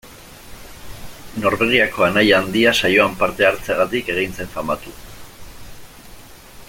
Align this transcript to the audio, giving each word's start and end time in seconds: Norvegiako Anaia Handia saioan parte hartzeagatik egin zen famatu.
Norvegiako 1.43 2.05
Anaia 2.07 2.39
Handia 2.39 2.73
saioan 2.81 3.13
parte 3.21 3.47
hartzeagatik 3.51 4.11
egin 4.15 4.35
zen 4.41 4.53
famatu. 4.57 4.99